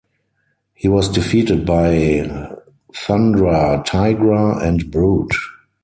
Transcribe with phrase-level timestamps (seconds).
[0.73, 1.95] He was defeated by
[2.91, 5.35] Thundra, Tigra, and Brute.